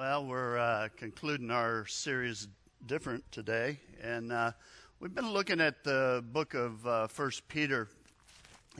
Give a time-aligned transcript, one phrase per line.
[0.00, 2.48] Well, we're uh, concluding our series
[2.86, 4.52] different today, and uh,
[4.98, 7.86] we've been looking at the book of uh, First Peter,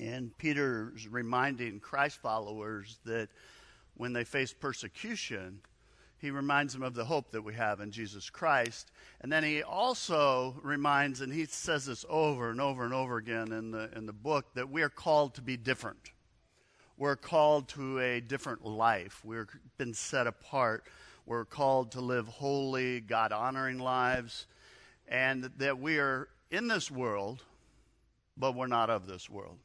[0.00, 3.28] and Peter's reminding Christ followers that
[3.98, 5.60] when they face persecution,
[6.16, 8.90] he reminds them of the hope that we have in Jesus Christ,
[9.20, 13.52] and then he also reminds, and he says this over and over and over again
[13.52, 16.12] in the in the book, that we are called to be different
[17.00, 19.24] we're called to a different life.
[19.24, 19.46] We've
[19.78, 20.84] been set apart.
[21.30, 24.48] We're called to live holy, God honoring lives,
[25.06, 27.44] and that we are in this world,
[28.36, 29.58] but we're not of this world.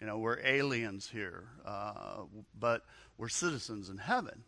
[0.00, 2.22] You know, we're aliens here, uh,
[2.58, 2.80] but
[3.18, 4.44] we're citizens in heaven.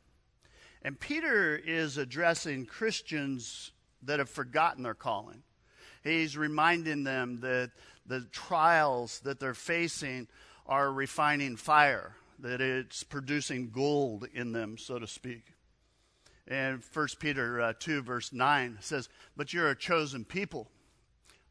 [0.80, 3.72] And Peter is addressing Christians
[4.04, 5.42] that have forgotten their calling.
[6.02, 7.72] He's reminding them that
[8.06, 10.28] the trials that they're facing
[10.64, 15.42] are refining fire, that it's producing gold in them, so to speak.
[16.48, 20.66] And 1 Peter uh, 2, verse 9 says, But you're a chosen people,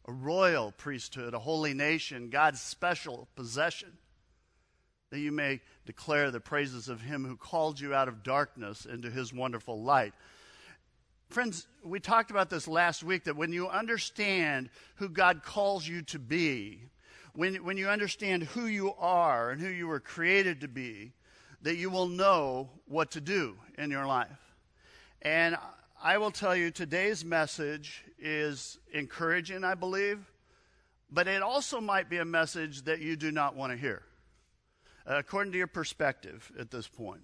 [0.05, 3.93] a royal priesthood, a holy nation, God's special possession,
[5.11, 9.11] that you may declare the praises of him who called you out of darkness into
[9.11, 10.13] his wonderful light.
[11.29, 16.01] Friends, we talked about this last week that when you understand who God calls you
[16.03, 16.81] to be,
[17.33, 21.11] when, when you understand who you are and who you were created to be,
[21.61, 24.46] that you will know what to do in your life.
[25.21, 25.57] And
[26.01, 30.31] I will tell you, today's message is encouraging, I believe,
[31.11, 34.03] but it also might be a message that you do not want to hear,
[35.05, 37.21] according to your perspective at this point.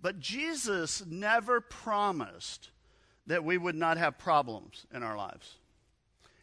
[0.00, 2.70] But Jesus never promised
[3.28, 5.58] that we would not have problems in our lives.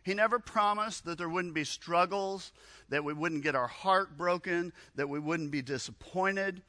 [0.01, 2.53] He never promised that there wouldn't be struggles,
[2.87, 6.61] that we wouldn't get our heart broken, that we wouldn't be disappointed.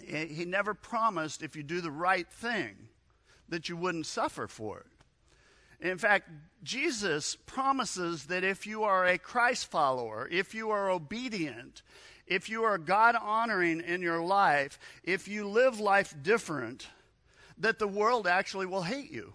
[0.00, 2.76] He never promised if you do the right thing
[3.48, 4.86] that you wouldn't suffer for it.
[5.80, 6.30] In fact,
[6.62, 11.82] Jesus promises that if you are a Christ follower, if you are obedient,
[12.26, 16.88] if you are God honoring in your life, if you live life different,
[17.58, 19.34] that the world actually will hate you.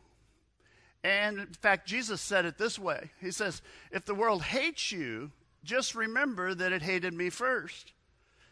[1.04, 3.62] And in fact, Jesus said it this way He says,
[3.92, 5.32] If the world hates you,
[5.64, 7.94] just remember that it hated me first.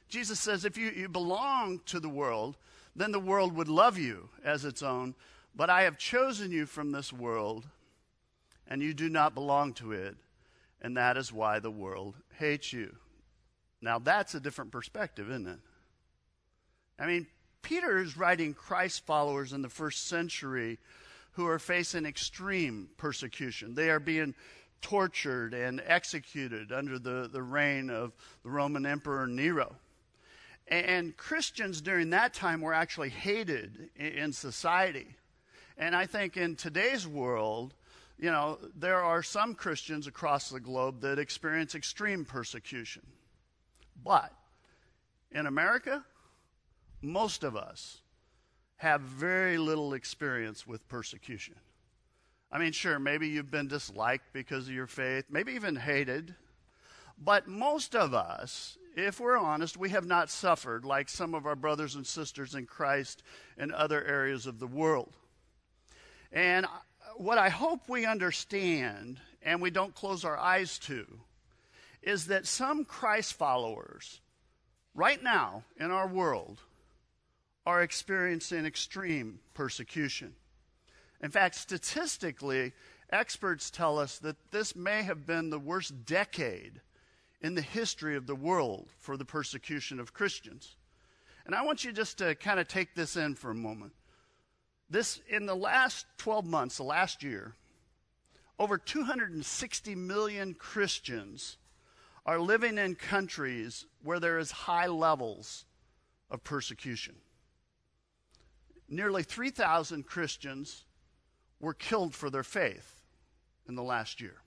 [0.08, 2.58] Jesus says, If you, you belong to the world,
[2.96, 5.16] then the world would love you as its own.
[5.58, 7.66] But I have chosen you from this world,
[8.68, 10.16] and you do not belong to it,
[10.84, 12.96] and that is why the world hates you.
[13.82, 15.60] Now, that's a different perspective, isn't it?
[17.00, 17.26] I mean,
[17.64, 20.78] Peter is writing Christ followers in the first century
[21.32, 23.74] who are facing extreme persecution.
[23.74, 24.36] They are being
[24.84, 28.14] tortured and executed under the, the reign of
[28.44, 29.76] the Roman Emperor Nero.
[30.68, 35.16] And Christians during that time were actually hated in society.
[35.78, 37.74] And I think in today's world,
[38.18, 43.04] you know, there are some Christians across the globe that experience extreme persecution.
[44.04, 44.34] But
[45.32, 46.04] in America,
[47.02, 48.02] most of us
[48.78, 51.56] have very little experience with persecution.
[52.52, 56.34] I mean, sure, maybe you've been disliked because of your faith, maybe even hated.
[57.20, 61.56] But most of us, if we're honest, we have not suffered like some of our
[61.56, 63.22] brothers and sisters in Christ
[63.58, 65.14] in other areas of the world.
[66.38, 66.70] And uh,
[67.16, 71.08] what I hope we understand and we don't close our eyes to
[72.04, 74.22] is that some Christ followers
[74.94, 76.60] right now in our world
[77.66, 80.36] are experiencing extreme persecution.
[81.24, 82.72] In fact, statistically,
[83.12, 86.82] experts tell us that this may have been the worst decade
[87.42, 90.76] in the history of the world for the persecution of Christians.
[91.48, 93.94] And I want you just to kind of take this in for a moment.
[94.90, 97.56] This, in the last 12 months, the last year,
[98.58, 101.58] over 260 million Christians
[102.26, 105.66] are living in countries where there is high levels
[106.30, 107.16] of persecution
[108.88, 110.86] nearly 3,000 Christians
[111.60, 113.02] were killed for their faith
[113.68, 114.42] in the last year.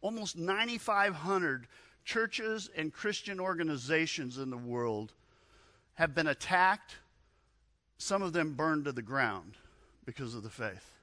[0.00, 1.66] Almost 9,500
[2.04, 5.12] churches and Christian organizations in the world
[5.94, 6.96] have been attacked,
[7.98, 9.56] some of them burned to the ground
[10.04, 10.98] because of the faith.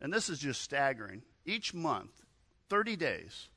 [0.00, 1.22] And this is just staggering.
[1.44, 2.10] Each month,
[2.68, 3.48] 30 days,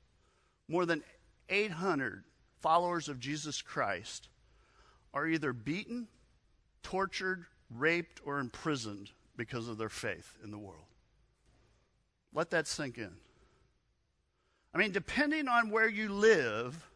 [0.67, 1.03] more than
[1.49, 2.23] 800
[2.61, 4.29] followers of Jesus Christ
[5.13, 6.07] are either beaten,
[6.83, 10.85] tortured, raped, or imprisoned because of their faith in the world.
[12.33, 13.11] Let that sink in.
[14.73, 16.87] I mean, depending on where you live,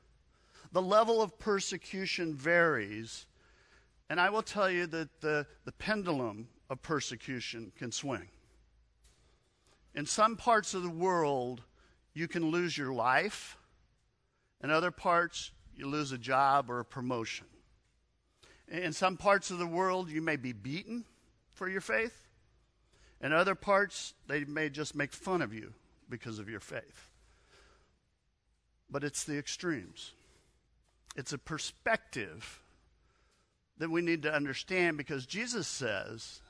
[0.72, 3.26] the level of persecution varies.
[4.10, 8.28] And I will tell you that the, the pendulum of persecution can swing.
[9.96, 11.62] In some parts of the world,
[12.14, 13.58] you can lose your life.
[14.64, 17.48] In other parts, you lose a job or a promotion.
[18.68, 21.06] In some parts of the world, you may be beaten
[21.54, 22.28] for your faith.
[23.22, 25.74] In other parts, they may just make fun of you
[26.10, 27.10] because of your faith.
[28.90, 30.12] But it's the extremes.
[31.16, 32.62] It's a perspective
[33.78, 36.42] that we need to understand because Jesus says,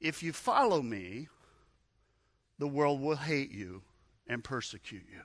[0.00, 1.28] if you follow me,
[2.58, 3.82] the world will hate you
[4.26, 5.20] and persecute you.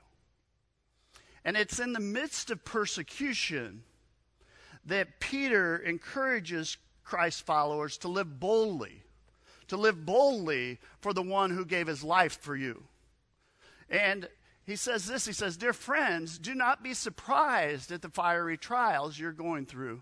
[1.45, 3.83] And it's in the midst of persecution
[4.85, 9.03] that Peter encourages Christ's followers to live boldly,
[9.67, 12.83] to live boldly for the one who gave his life for you.
[13.89, 14.27] And
[14.65, 19.19] he says this he says, Dear friends, do not be surprised at the fiery trials
[19.19, 20.01] you're going through,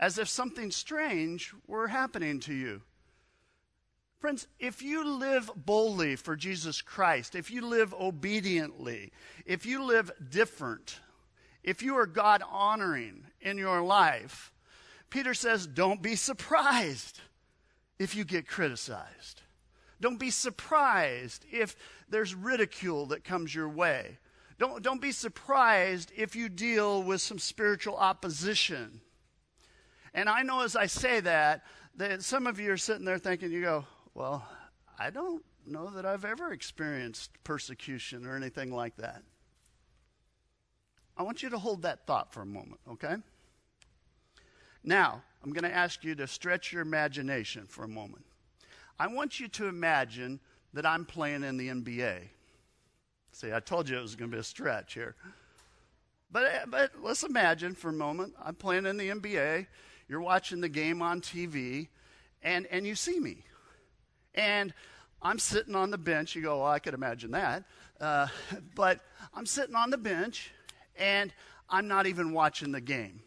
[0.00, 2.80] as if something strange were happening to you.
[4.18, 9.12] Friends, if you live boldly for Jesus Christ, if you live obediently,
[9.44, 11.00] if you live different,
[11.62, 14.52] if you are God honoring in your life,
[15.10, 17.20] Peter says, don't be surprised
[17.98, 19.42] if you get criticized.
[20.00, 21.76] Don't be surprised if
[22.08, 24.18] there's ridicule that comes your way.
[24.58, 29.02] Don't, don't be surprised if you deal with some spiritual opposition.
[30.14, 31.62] And I know as I say that,
[31.96, 33.84] that some of you are sitting there thinking, you go,
[34.14, 34.46] well,
[34.98, 39.22] I don't know that I've ever experienced persecution or anything like that.
[41.16, 43.16] I want you to hold that thought for a moment, okay?
[44.82, 48.24] Now, I'm going to ask you to stretch your imagination for a moment.
[48.98, 50.40] I want you to imagine
[50.72, 52.28] that I'm playing in the NBA.
[53.32, 55.14] See, I told you it was going to be a stretch here.
[56.32, 59.66] But, but let's imagine for a moment I'm playing in the NBA.
[60.10, 61.86] You're watching the game on TV,
[62.42, 63.44] and, and you see me.
[64.34, 64.74] And
[65.22, 66.34] I'm sitting on the bench.
[66.34, 67.62] You go, well, I could imagine that.
[68.00, 68.26] Uh,
[68.74, 68.98] but
[69.32, 70.50] I'm sitting on the bench,
[70.96, 71.32] and
[71.68, 73.22] I'm not even watching the game.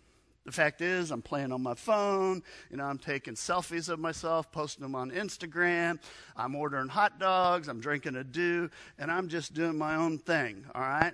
[0.46, 2.44] The fact is, I'm playing on my phone.
[2.70, 6.02] You know, I'm taking selfies of myself, posting them on Instagram.
[6.36, 7.70] I'm ordering hot dogs.
[7.70, 8.70] I'm drinking a dew,
[9.00, 11.14] and I'm just doing my own thing, all right?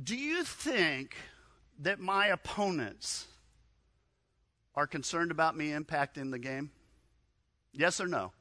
[0.00, 1.16] Do you think
[1.80, 3.26] that my opponents
[4.74, 6.70] are concerned about me impacting the game?
[7.72, 8.32] Yes or no?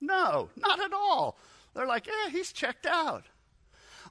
[0.00, 1.38] No, not at all.
[1.74, 3.24] They're like, yeah, he's checked out.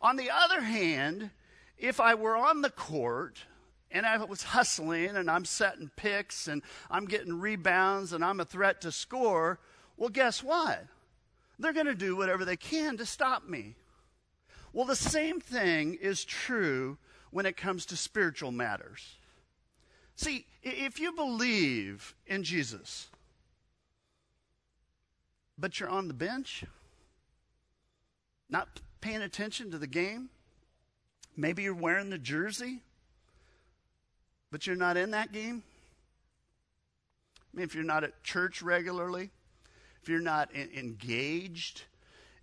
[0.01, 1.31] On the other hand,
[1.77, 3.45] if I were on the court
[3.91, 8.45] and I was hustling and I'm setting picks and I'm getting rebounds and I'm a
[8.45, 9.59] threat to score,
[9.97, 10.85] well, guess what?
[11.57, 13.75] They're going to do whatever they can to stop me.
[14.73, 16.97] Well, the same thing is true
[17.31, 19.15] when it comes to spiritual matters.
[20.15, 23.07] See, if you believe in Jesus,
[25.57, 26.63] but you're on the bench,
[28.49, 30.29] not paying attention to the game.
[31.37, 32.81] Maybe you're wearing the jersey,
[34.51, 35.63] but you're not in that game.
[37.53, 39.31] I mean, if you're not at church regularly,
[40.01, 41.83] if you're not in- engaged,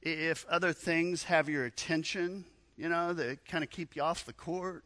[0.03, 2.45] if other things have your attention,
[2.77, 4.85] you know, that kind of keep you off the court,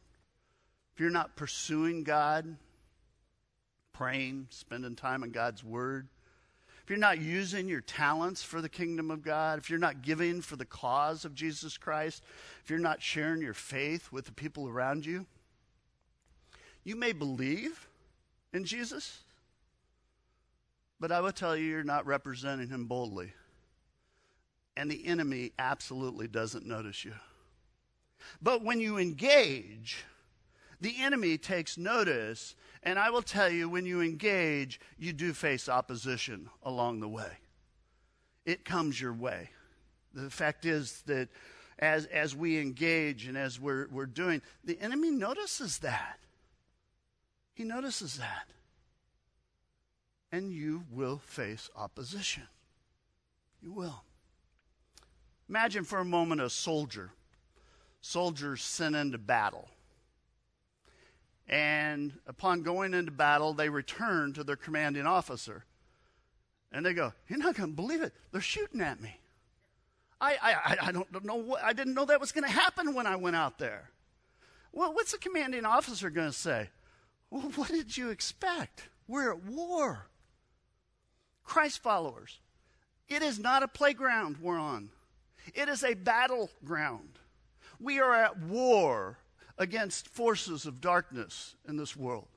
[0.94, 2.56] if you're not pursuing God,
[3.97, 6.09] praying, spending time in God's Word,
[6.83, 10.41] if you're not using your talents for the kingdom of God, if you're not giving
[10.41, 12.23] for the cause of Jesus Christ,
[12.62, 15.26] if you're not sharing your faith with the people around you,
[16.85, 17.88] you may believe
[18.53, 19.23] in Jesus,
[21.00, 23.33] but I will tell you, you're not representing him boldly.
[24.76, 27.15] And the enemy absolutely doesn't notice you.
[28.41, 30.05] But when you engage,
[30.81, 32.55] the enemy takes notice
[32.87, 37.33] and I will tell you, when you engage, you do face opposition along the way.
[38.45, 39.50] It comes your way.
[40.14, 41.28] The fact is that
[41.81, 46.21] as, as we engage and as we're, we're doing, the enemy notices that.
[47.55, 48.47] He notices that.
[50.31, 52.45] And you will face opposition.
[53.61, 54.05] You will.
[55.49, 57.11] Imagine for a moment a soldier.
[58.00, 59.69] Soldiers sent into battle.
[61.49, 65.65] And upon going into battle, they return to their commanding officer.
[66.73, 68.12] And they go, You're not going to believe it.
[68.33, 69.17] They're shooting at me.
[70.21, 73.07] I, I, I don't know what, I didn't know that was going to happen when
[73.07, 73.91] I went out there.
[74.73, 76.71] Well, what's the commanding officer going to say?
[77.31, 78.88] Well, what did you expect?
[79.07, 80.07] We're at war.
[81.45, 82.41] Christ followers,
[83.09, 84.91] it is not a playground we're on,
[85.55, 87.19] it is a battleground.
[87.79, 89.19] We are at war
[89.59, 92.29] against forces of darkness in this world.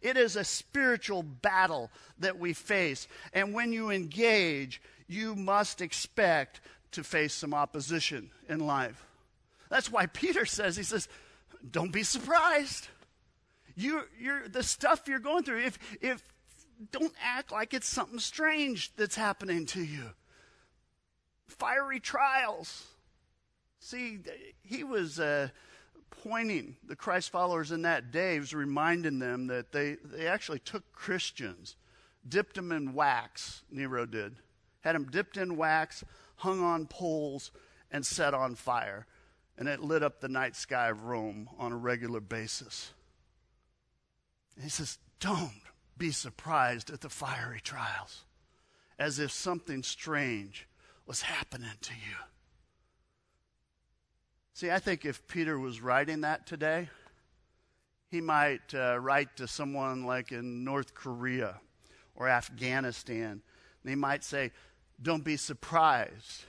[0.00, 3.08] It is a spiritual battle that we face.
[3.32, 6.60] And when you engage, you must expect
[6.92, 9.04] to face some opposition in life.
[9.68, 11.08] That's why Peter says, he says,
[11.70, 12.88] don't be surprised.
[13.74, 16.22] You, you're, the stuff you're going through, if, if,
[16.90, 20.10] don't act like it's something strange that's happening to you.
[21.46, 22.86] Fiery trials.
[23.78, 24.18] See,
[24.62, 25.48] he was uh,
[26.22, 30.92] pointing the Christ followers in that day, was reminding them that they, they actually took
[30.92, 31.76] Christians,
[32.28, 34.36] dipped them in wax, Nero did,
[34.82, 36.04] had them dipped in wax,
[36.36, 37.50] hung on poles,
[37.90, 39.06] and set on fire.
[39.58, 42.92] And it lit up the night sky of Rome on a regular basis.
[44.54, 45.62] And he says, Don't
[45.96, 48.24] be surprised at the fiery trials,
[48.98, 50.66] as if something strange
[51.06, 52.16] was happening to you.
[54.54, 56.90] See, I think if Peter was writing that today,
[58.10, 61.58] he might uh, write to someone like in North Korea
[62.14, 63.40] or Afghanistan.
[63.82, 64.50] And he might say,
[65.00, 66.44] Don't be surprised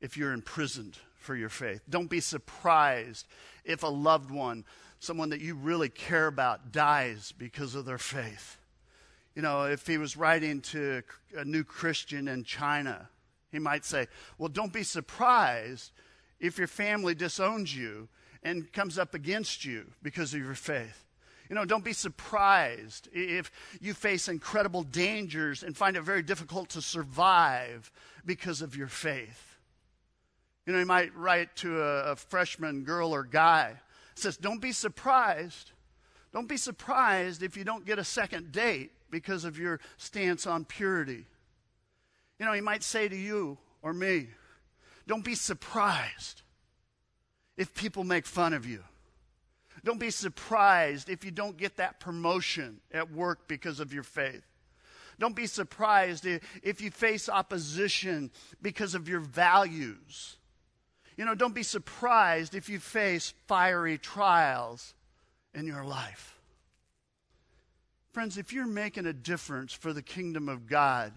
[0.00, 1.82] if you're imprisoned for your faith.
[1.90, 3.26] Don't be surprised
[3.64, 4.64] if a loved one,
[5.00, 8.56] someone that you really care about, dies because of their faith.
[9.34, 11.02] You know, if he was writing to
[11.36, 13.08] a new Christian in China,
[13.50, 14.06] he might say,
[14.38, 15.90] Well, don't be surprised
[16.40, 18.08] if your family disowns you
[18.42, 21.04] and comes up against you because of your faith.
[21.48, 26.70] You know, don't be surprised if you face incredible dangers and find it very difficult
[26.70, 27.90] to survive
[28.24, 29.58] because of your faith.
[30.64, 33.74] You know, you might write to a, a freshman girl or guy,
[34.14, 35.72] says, Don't be surprised.
[36.32, 40.64] Don't be surprised if you don't get a second date because of your stance on
[40.64, 41.26] purity.
[42.38, 44.28] You know, he might say to you or me,
[45.06, 46.42] don't be surprised
[47.56, 48.82] if people make fun of you.
[49.84, 54.44] Don't be surprised if you don't get that promotion at work because of your faith.
[55.18, 56.26] Don't be surprised
[56.62, 58.30] if you face opposition
[58.62, 60.36] because of your values.
[61.16, 64.94] You know, don't be surprised if you face fiery trials
[65.54, 66.38] in your life.
[68.12, 71.12] Friends, if you're making a difference for the kingdom of God,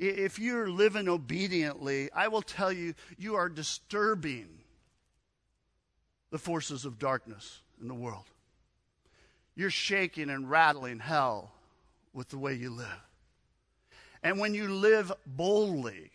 [0.00, 4.48] if you're living obediently, I will tell you, you are disturbing
[6.30, 8.24] the forces of darkness in the world.
[9.54, 11.52] You're shaking and rattling hell
[12.14, 12.86] with the way you live.
[14.22, 16.10] And when you live boldly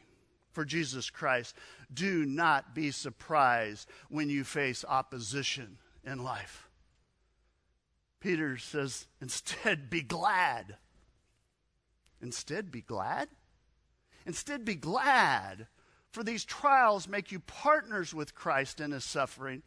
[0.51, 1.55] for Jesus Christ,
[1.93, 6.67] do not be surprised when you face opposition in life.
[8.19, 10.77] Peter says, instead, be glad.
[12.19, 13.27] Instead, be glad?
[14.25, 15.67] Instead, be glad,
[16.11, 19.61] for these trials make you partners with Christ in his suffering,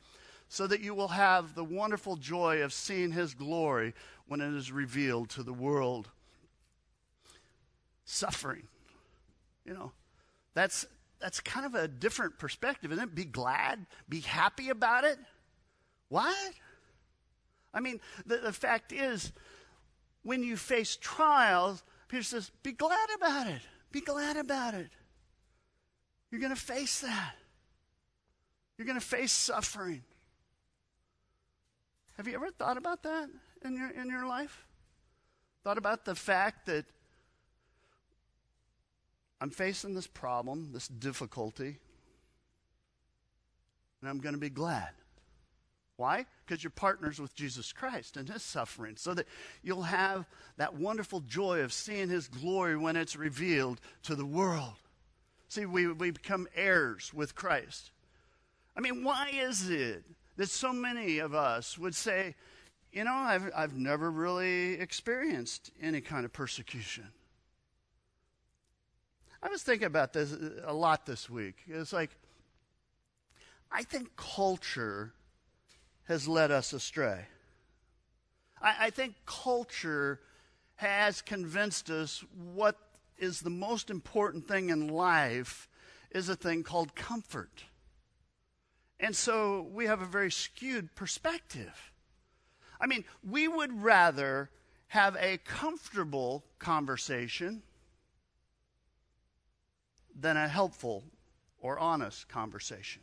[0.48, 3.94] so that you will have the wonderful joy of seeing his glory
[4.26, 6.08] when it is revealed to the world.
[8.04, 8.66] Suffering.
[9.64, 9.92] You know,
[10.54, 10.86] that's
[11.20, 13.14] that's kind of a different perspective, isn't it?
[13.14, 15.18] Be glad, be happy about it.
[16.08, 16.34] What?
[17.74, 19.32] I mean, the, the fact is,
[20.22, 23.60] when you face trials, Peter says, be glad about it.
[23.90, 24.90] Be glad about it.
[26.30, 27.34] You're going to face that.
[28.76, 30.02] You're going to face suffering.
[32.16, 33.28] Have you ever thought about that
[33.64, 34.66] in your, in your life?
[35.64, 36.84] Thought about the fact that
[39.40, 41.78] I'm facing this problem, this difficulty,
[44.00, 44.90] and I'm going to be glad.
[45.98, 46.26] Why?
[46.46, 49.26] Because you're partners with Jesus Christ and his suffering, so that
[49.64, 50.26] you'll have
[50.56, 54.76] that wonderful joy of seeing his glory when it's revealed to the world.
[55.48, 57.90] See, we, we become heirs with Christ.
[58.76, 60.04] I mean, why is it
[60.36, 62.36] that so many of us would say,
[62.92, 67.08] you know, I've, I've never really experienced any kind of persecution?
[69.42, 70.32] I was thinking about this
[70.64, 71.56] a lot this week.
[71.66, 72.10] It's like,
[73.72, 75.12] I think culture
[76.08, 77.26] has led us astray.
[78.60, 80.20] I, I think culture
[80.76, 82.24] has convinced us
[82.54, 82.76] what
[83.18, 85.68] is the most important thing in life
[86.10, 87.64] is a thing called comfort.
[88.98, 91.92] And so we have a very skewed perspective.
[92.80, 94.50] I mean, we would rather
[94.88, 97.62] have a comfortable conversation
[100.18, 101.04] than a helpful
[101.60, 103.02] or honest conversation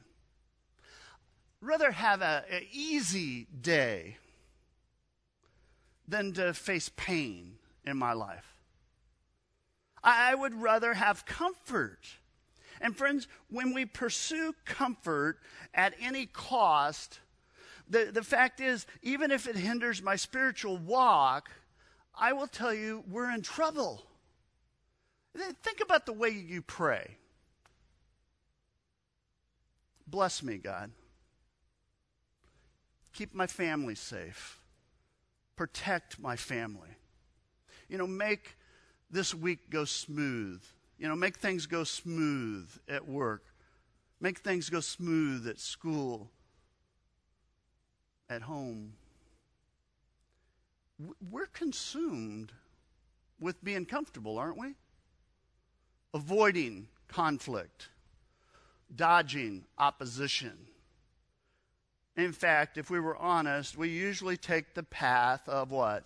[1.66, 4.18] rather have an easy day
[6.08, 7.56] than to face pain
[7.86, 8.46] in my life.
[10.04, 12.00] I, would rather have comfort.
[12.80, 15.40] And friends, when we pursue comfort
[15.74, 17.20] at any cost,
[17.90, 21.50] the, the fact is, even if it hinders my spiritual walk,
[22.14, 24.04] I will tell you we're in trouble.
[25.36, 27.18] Think about the way you pray.
[30.08, 30.92] Bless me, God.
[33.16, 34.60] Keep my family safe.
[35.56, 36.90] Protect my family.
[37.88, 38.58] You know, make
[39.10, 40.62] this week go smooth.
[41.00, 43.46] You know, make things go smooth at work.
[44.20, 46.30] Make things go smooth at school,
[48.30, 48.94] at home.
[51.32, 52.52] We're consumed
[53.40, 54.74] with being comfortable, aren't we?
[56.14, 57.88] Avoiding conflict,
[58.94, 60.58] dodging opposition.
[62.18, 66.06] In fact, if we were honest, we usually take the path of what?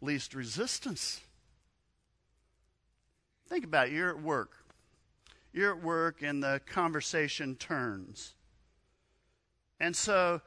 [0.00, 1.20] Least resistance.
[3.48, 3.92] Think about it.
[3.92, 4.52] You're at work.
[5.52, 8.34] You're at work and the conversation turns.
[9.78, 10.40] And so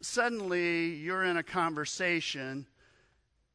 [0.00, 2.66] suddenly you're in a conversation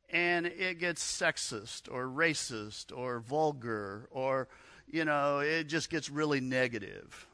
[0.09, 4.49] and it gets sexist or racist or vulgar or,
[4.87, 7.27] you know, it just gets really negative.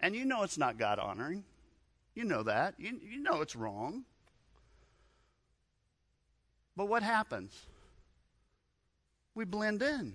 [0.00, 1.44] And you know it's not God honoring.
[2.14, 2.74] You know that.
[2.78, 4.04] You, you know it's wrong.
[6.76, 7.66] But what happens?
[9.34, 10.14] We blend in.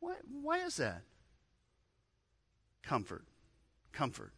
[0.00, 1.02] Why, why is that?
[2.82, 3.24] Comfort.
[3.92, 4.32] Comfort.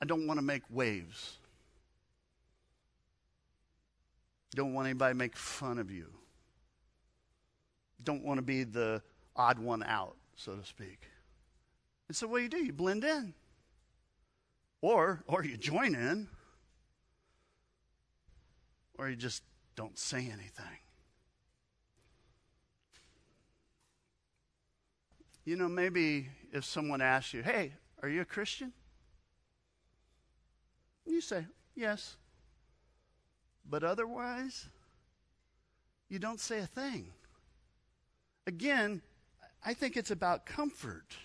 [0.00, 1.38] I don't want to make waves.
[4.54, 6.06] Don't want anybody to make fun of you.
[8.02, 9.02] Don't want to be the
[9.34, 11.08] odd one out, so to speak.
[12.08, 12.64] And so what do you do?
[12.64, 13.34] You blend in.
[14.84, 16.28] Or or you join in.
[18.98, 19.42] Or you just
[19.76, 20.78] don't say anything.
[25.46, 27.72] You know, maybe if someone asks you, hey,
[28.02, 28.74] are you a Christian?
[31.06, 32.16] You say, yes.
[33.64, 34.68] But otherwise,
[36.10, 37.06] you don't say a thing.
[38.46, 39.00] Again,
[39.64, 41.16] I think it's about comfort.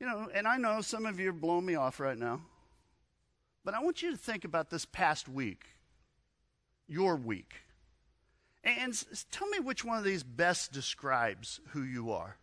[0.00, 2.40] You know, and I know some of you are blowing me off right now,
[3.64, 5.64] but I want you to think about this past week,
[6.88, 7.54] your week.
[8.62, 8.94] And
[9.30, 12.36] tell me which one of these best describes who you are.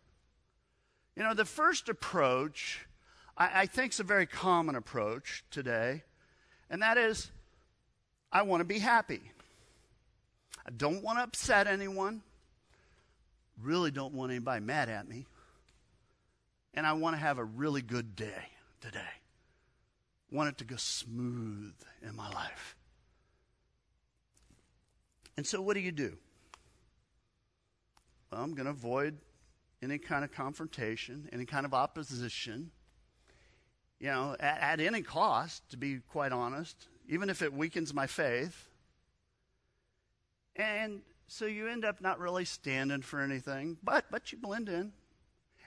[1.16, 2.86] You know, the first approach,
[3.36, 6.04] I, I think, is a very common approach today,
[6.70, 7.30] and that is
[8.32, 9.20] I want to be happy.
[10.66, 12.22] I don't want to upset anyone.
[13.60, 15.26] Really don't want anybody mad at me.
[16.74, 18.48] And I want to have a really good day
[18.80, 19.00] today.
[20.30, 21.74] Want it to go smooth
[22.06, 22.76] in my life.
[25.36, 26.16] And so, what do you do?
[28.30, 29.18] Well, I'm going to avoid
[29.82, 32.70] any kind of confrontation, any kind of opposition,
[33.98, 38.06] you know, at, at any cost, to be quite honest, even if it weakens my
[38.06, 38.68] faith.
[40.56, 44.92] And so you end up not really standing for anything, but but you blend in.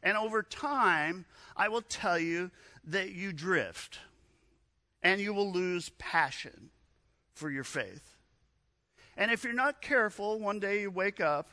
[0.05, 1.25] And over time,
[1.57, 2.51] I will tell you
[2.85, 3.97] that you drift
[5.01, 6.69] and you will lose passion
[7.33, 8.15] for your faith.
[9.17, 11.49] And if you're not careful, one day you wake up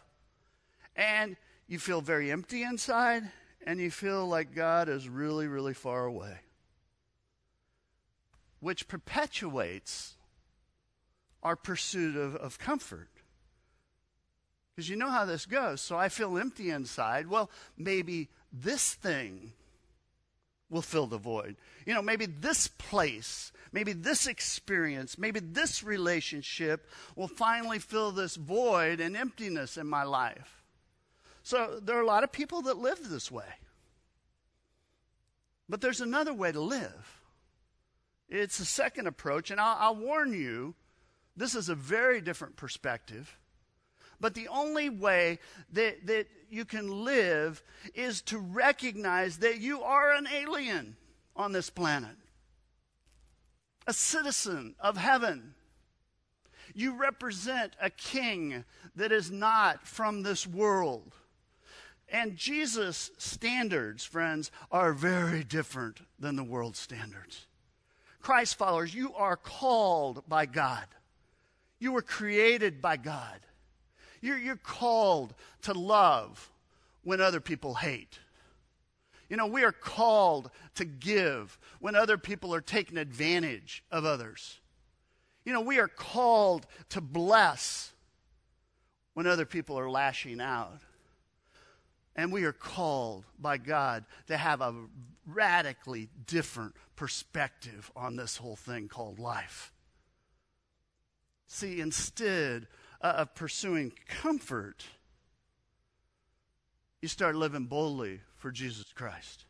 [0.95, 1.37] and
[1.67, 3.25] you feel very empty inside
[3.67, 6.41] and you feel like God is really, really far away,
[8.61, 10.17] which perpetuates
[11.43, 13.09] our pursuit of, of comfort.
[14.75, 15.81] Because you know how this goes.
[15.81, 17.27] So I feel empty inside.
[17.27, 19.53] Well, maybe this thing
[20.69, 21.57] will fill the void.
[21.87, 28.37] You know, maybe this place, maybe this experience, maybe this relationship will finally fill this
[28.37, 30.63] void and emptiness in my life.
[31.43, 33.45] So there are a lot of people that live this way.
[35.69, 37.21] But there's another way to live.
[38.29, 40.75] It's a second approach, and I'll, I'll warn you,
[41.37, 43.39] this is a very different perspective.
[44.23, 45.41] But the only way
[45.73, 47.61] that, that you can live
[47.93, 50.97] is to recognize that you are an alien
[51.35, 52.15] on this planet,
[53.85, 55.55] a citizen of heaven.
[56.73, 61.17] You represent a king that is not from this world.
[62.09, 67.47] And Jesus' standards, friends, are very different than the world's standards.
[68.21, 70.85] Christ followers, you are called by God.
[71.81, 73.41] You were created by God.
[74.23, 76.51] You're, you're called to love
[77.03, 78.19] when other people hate.
[79.29, 84.61] You know, we are called to give when other people are taking advantage of others.
[85.45, 87.93] You know, we are called to bless
[89.15, 90.81] when other people are lashing out.
[92.15, 94.75] And we are called by God to have a
[95.27, 99.73] radically different perspective on this whole thing called life.
[101.47, 102.67] See, instead
[103.03, 104.85] Uh, of pursuing comfort,
[107.01, 109.45] you start living boldly for Jesus Christ,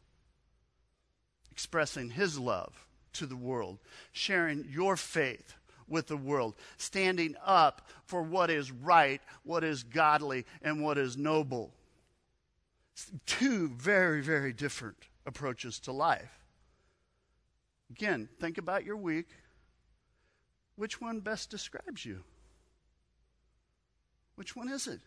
[1.51, 3.79] expressing His love to the world,
[4.11, 5.55] sharing your faith
[5.87, 11.19] with the world, standing up for what is right, what is godly, and what is
[11.19, 11.75] noble.
[13.27, 16.39] Two very, very different approaches to life.
[17.91, 19.29] Again, think about your week.
[20.77, 22.25] Which one best describes you?
[24.37, 25.01] Which one is it?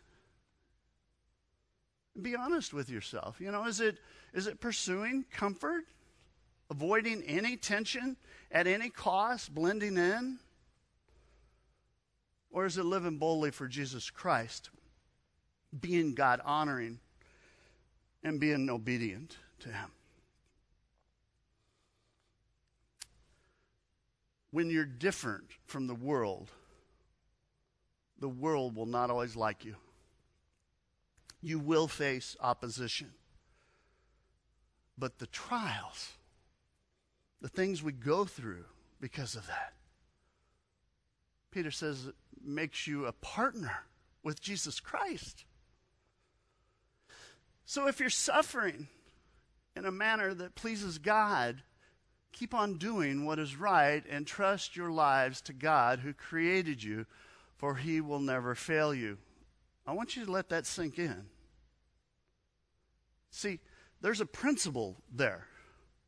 [2.21, 3.41] Be honest with yourself.
[3.41, 3.97] You know, is it
[4.33, 5.83] is it pursuing comfort,
[6.69, 8.15] avoiding any tension
[8.51, 10.39] at any cost, blending in?
[12.51, 14.69] Or is it living boldly for Jesus Christ,
[15.77, 16.99] being God honoring
[18.23, 19.91] and being obedient to Him?
[24.51, 26.49] When you're different from the world,
[28.25, 29.75] the world will not always like you.
[31.43, 33.11] You will face opposition.
[34.97, 36.13] But the trials,
[37.39, 38.65] the things we go through
[38.99, 39.73] because of that,
[41.51, 42.09] Peter says
[42.43, 43.83] makes you a partner
[44.23, 45.45] with Jesus Christ.
[47.63, 48.87] So if you're suffering
[49.75, 51.61] in a manner that pleases God,
[52.31, 57.05] keep on doing what is right and trust your lives to God who created you,
[57.57, 59.17] for he will never fail you.
[59.87, 61.25] I want you to let that sink in.
[63.29, 63.59] See,
[64.01, 65.47] there's a principle there.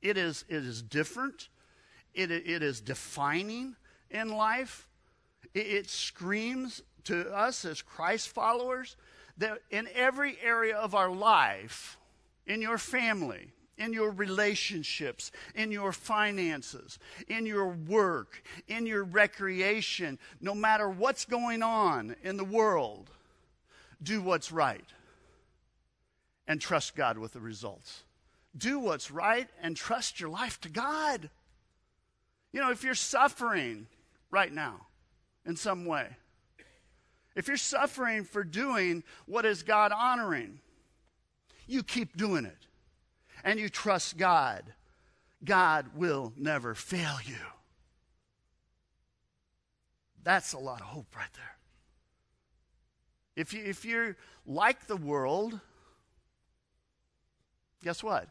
[0.01, 1.49] It is, it is different,
[2.13, 3.75] it, it is defining
[4.09, 4.87] in life.
[5.53, 8.95] It, it screams to us as Christ followers
[9.37, 11.97] that in every area of our life,
[12.45, 20.17] in your family, in your relationships, in your finances, in your work, in your recreation,
[20.41, 23.09] no matter what's going on in the world,
[24.01, 24.85] do what's right
[26.47, 28.03] and trust God with the results.
[28.57, 31.29] Do what's right and trust your life to God.
[32.51, 33.87] You know, if you're suffering
[34.31, 34.87] right now
[35.45, 36.07] in some way,
[37.35, 40.59] if you're suffering for doing what is God honoring,
[41.67, 42.66] you keep doing it
[43.43, 44.63] and you trust God,
[45.43, 47.35] God will never fail you.
[50.23, 51.57] That's a lot of hope right there.
[53.35, 55.59] If, you, if you're like the world,
[57.83, 58.27] guess what?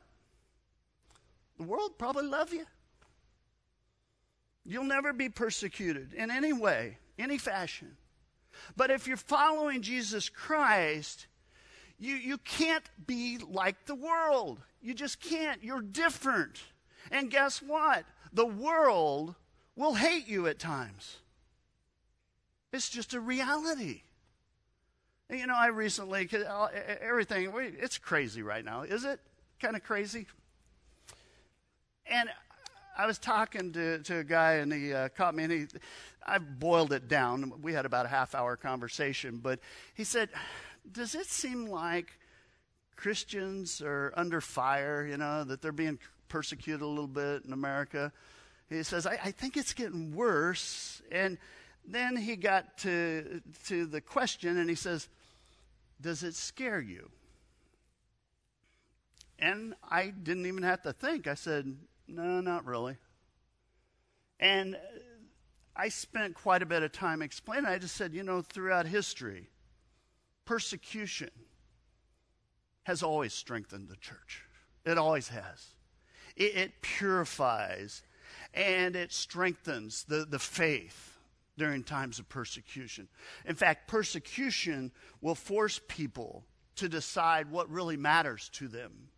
[1.58, 2.66] The world probably love you.
[4.64, 7.96] You'll never be persecuted in any way, any fashion.
[8.76, 11.28] But if you're following Jesus Christ,
[11.98, 14.60] you, you can't be like the world.
[14.86, 15.64] You just can't.
[15.64, 16.62] You're different.
[17.10, 18.04] And guess what?
[18.32, 19.34] The world
[19.74, 21.16] will hate you at times.
[22.72, 24.02] It's just a reality.
[25.28, 26.68] You know, I recently, uh,
[27.00, 28.82] everything, it's crazy right now.
[28.82, 29.18] Is it
[29.60, 30.28] kind of crazy?
[32.08, 32.28] And
[32.96, 35.66] I was talking to, to a guy, and he uh, caught me, and he,
[36.24, 37.54] I boiled it down.
[37.60, 39.58] We had about a half hour conversation, but
[39.94, 40.28] he said,
[40.92, 42.12] Does it seem like
[42.96, 48.12] Christians are under fire, you know, that they're being persecuted a little bit in America?
[48.68, 51.02] He says, I, I think it's getting worse.
[51.12, 51.38] And
[51.86, 55.08] then he got to, to the question, and he says,
[56.00, 57.10] Does it scare you?
[59.38, 61.26] And I didn't even have to think.
[61.26, 61.76] I said,
[62.08, 62.96] No, not really.
[64.40, 64.76] And
[65.76, 67.66] I spent quite a bit of time explaining.
[67.66, 69.48] I just said, you know, throughout history,
[70.44, 71.30] persecution
[72.86, 74.44] has always strengthened the church.
[74.84, 75.74] It always has.
[76.36, 78.02] It, it purifies
[78.54, 81.18] and it strengthens the, the faith
[81.58, 83.08] during times of persecution.
[83.44, 86.44] In fact, persecution will force people
[86.76, 89.08] to decide what really matters to them.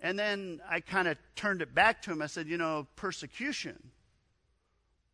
[0.00, 2.20] And then I kind of turned it back to him.
[2.20, 3.90] I said, you know, persecution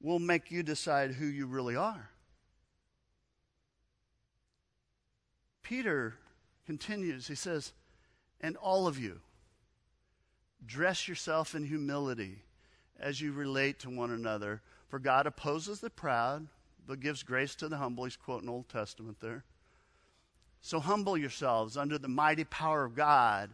[0.00, 2.08] will make you decide who you really are.
[5.62, 6.14] Peter
[6.66, 7.72] continues, he says,
[8.40, 9.20] and all of you,
[10.66, 12.42] dress yourself in humility
[12.98, 14.60] as you relate to one another.
[14.88, 16.48] For God opposes the proud,
[16.86, 18.04] but gives grace to the humble.
[18.04, 19.44] He's quoting Old Testament there.
[20.60, 23.50] So humble yourselves under the mighty power of God,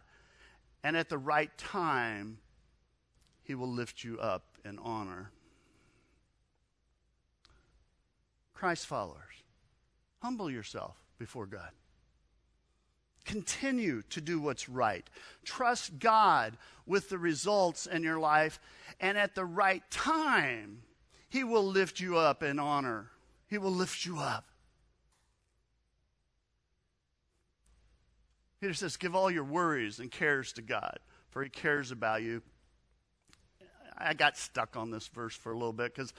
[0.83, 2.39] and at the right time,
[3.43, 5.31] He will lift you up in honor.
[8.53, 9.43] Christ followers,
[10.21, 11.71] humble yourself before God.
[13.33, 15.09] Continue to do what's right.
[15.43, 18.59] Trust God with the results in your life,
[18.99, 20.83] and at the right time,
[21.29, 23.09] He will lift you up in honor.
[23.47, 24.45] He will lift you up.
[28.61, 30.99] Peter says, Give all your worries and cares to God,
[31.31, 32.43] for He cares about you.
[33.97, 36.13] I got stuck on this verse for a little bit because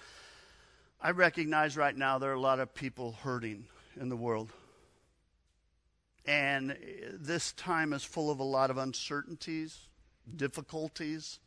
[1.01, 3.67] I recognize right now there are a lot of people hurting
[4.01, 4.51] in the world.
[6.27, 6.75] And uh,
[7.13, 9.89] this time is full of a lot of uncertainties,
[10.37, 11.39] difficulties.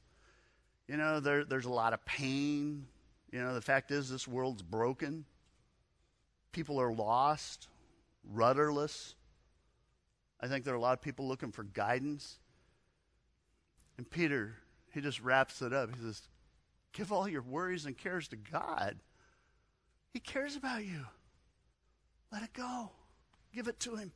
[0.87, 2.87] You know, there, there's a lot of pain.
[3.31, 5.25] You know, the fact is, this world's broken.
[6.51, 7.67] People are lost,
[8.23, 9.15] rudderless.
[10.39, 12.39] I think there are a lot of people looking for guidance.
[13.97, 14.55] And Peter,
[14.93, 15.93] he just wraps it up.
[15.95, 16.21] He says,
[16.93, 18.97] Give all your worries and cares to God.
[20.13, 21.05] He cares about you.
[22.31, 22.91] Let it go.
[23.53, 24.11] Give it to him.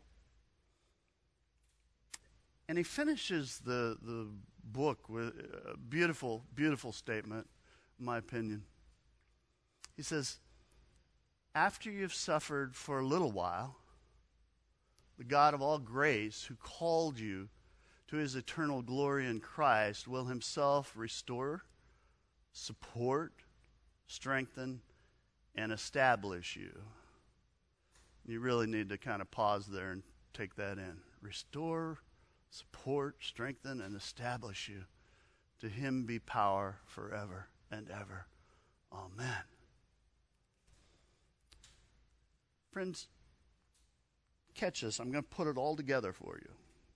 [2.72, 4.30] And he finishes the, the
[4.64, 5.34] book with
[5.74, 7.50] a beautiful, beautiful statement,
[8.00, 8.64] in my opinion.
[9.98, 10.40] He says,
[11.54, 13.76] After you've suffered for a little while,
[15.18, 17.50] the God of all grace, who called you
[18.08, 21.64] to his eternal glory in Christ, will himself restore,
[22.54, 23.34] support,
[24.08, 24.80] strengthen,
[25.56, 26.72] and establish you.
[28.26, 30.04] You really need to kind of pause there and
[30.34, 31.00] take that in.
[31.22, 31.98] Restore,
[32.52, 34.84] support, strengthen, and establish you.
[35.62, 38.26] To him be power forever and ever.
[38.92, 39.44] Amen.
[42.72, 43.08] Friends,
[44.54, 45.00] catch this.
[45.00, 46.52] I'm going to put it all together for you.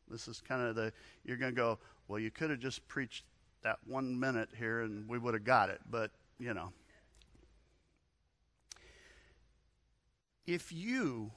[0.09, 0.91] This is kind of the,
[1.23, 3.23] you're going to go, well, you could have just preached
[3.63, 5.79] that one minute here and we would have got it.
[5.89, 6.71] But, you know.
[10.45, 11.31] If you,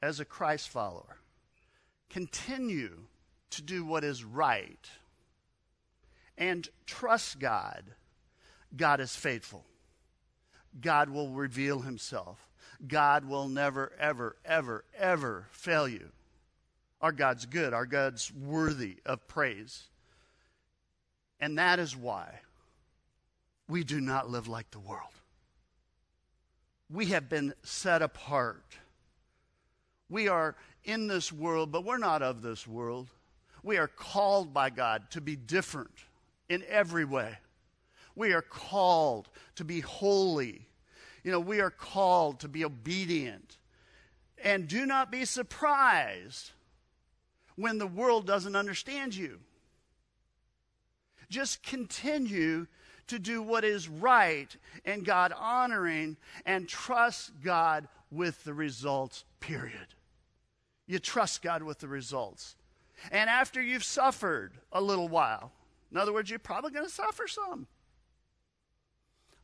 [0.00, 1.18] as a Christ follower,
[2.08, 3.06] continue
[3.52, 4.88] to do what is right
[6.38, 7.84] and trust God,
[8.76, 9.64] God is faithful.
[10.80, 12.48] God will reveal himself.
[12.86, 16.08] God will never, ever, ever, ever fail you.
[17.00, 17.74] Our God's good.
[17.74, 19.84] Our God's worthy of praise.
[21.38, 22.40] And that is why
[23.68, 25.12] we do not live like the world.
[26.90, 28.76] We have been set apart.
[30.08, 33.08] We are in this world, but we're not of this world.
[33.62, 36.04] We are called by God to be different
[36.48, 37.38] in every way.
[38.14, 40.68] We are called to be holy.
[41.22, 43.58] You know, we are called to be obedient.
[44.42, 46.50] And do not be surprised
[47.56, 49.38] when the world doesn't understand you.
[51.30, 52.66] Just continue
[53.06, 59.94] to do what is right and God honoring and trust God with the results, period.
[60.86, 62.56] You trust God with the results.
[63.10, 65.52] And after you've suffered a little while,
[65.90, 67.66] in other words, you're probably going to suffer some.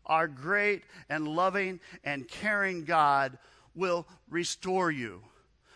[0.07, 3.39] Our great and loving and caring God
[3.75, 5.23] will restore you,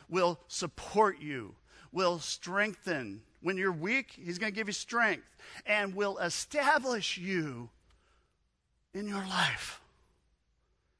[0.08, 1.54] will support you,
[1.92, 3.22] will strengthen.
[3.42, 7.68] When you're weak, He's going to give you strength and will establish you
[8.94, 9.80] in your life.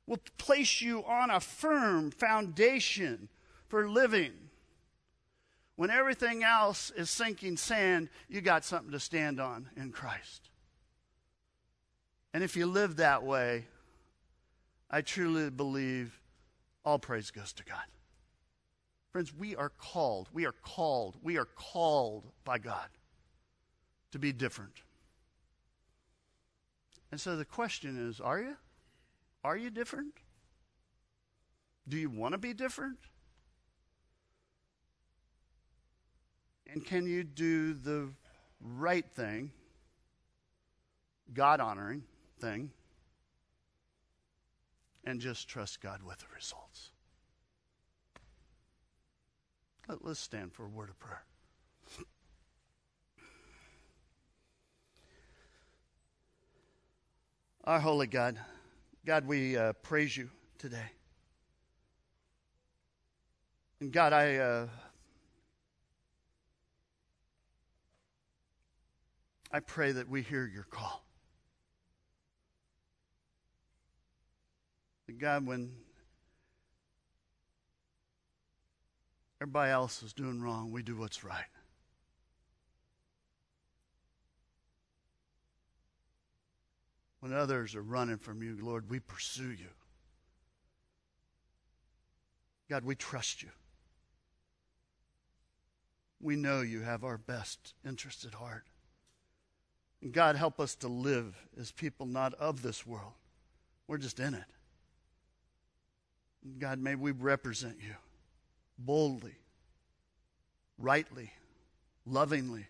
[0.07, 3.29] Will place you on a firm foundation
[3.69, 4.33] for living.
[5.77, 10.51] When everything else is sinking sand, you got something to stand on in Christ.
[12.35, 13.67] And if you live that way,
[14.91, 16.21] I truly believe
[16.85, 17.85] all praise goes to God.
[19.13, 22.89] Friends, we are called, we are called, we are called by God
[24.11, 24.83] to be different.
[27.11, 28.57] And so the question is are you?
[29.45, 30.15] Are you different?
[31.89, 32.99] Do you want to be different?
[36.73, 38.09] And can you do the
[38.59, 39.53] right thing,
[41.35, 42.03] God honoring
[42.41, 42.71] thing,
[45.05, 46.93] and just trust God with the results?
[49.87, 51.25] Let, us stand for a word of prayer.
[57.65, 58.41] Our holy God,
[59.05, 60.91] God, we uh, praise you today.
[63.81, 64.37] And God, I.
[64.37, 64.67] Uh,
[69.53, 71.05] I pray that we hear your call.
[75.07, 75.73] That God, when
[79.41, 81.45] everybody else is doing wrong, we do what's right.
[87.21, 89.69] When others are running from you, Lord, we pursue you.
[92.69, 93.51] God, we trust you.
[96.23, 98.65] we know you have our best interest at heart.
[100.03, 103.13] And God, help us to live as people not of this world.
[103.87, 104.45] We're just in it.
[106.59, 107.95] God, may we represent you
[108.77, 109.37] boldly,
[110.77, 111.31] rightly,
[112.05, 112.67] lovingly.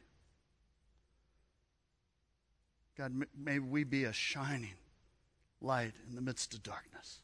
[2.98, 4.74] God, may we be a shining
[5.62, 7.20] light in the midst of darkness.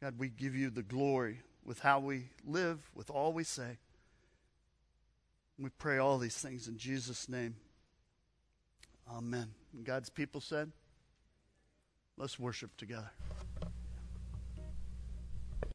[0.00, 3.78] God, we give you the glory with how we live, with all we say.
[5.58, 7.56] We pray all these things in Jesus' name.
[9.16, 9.48] Amen.
[9.84, 10.72] God's people said,
[12.16, 13.10] let's worship together.